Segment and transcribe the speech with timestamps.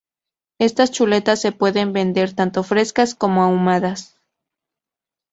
[0.59, 4.19] Estas chuletas se pueden vender tanto frescas como ahumadas.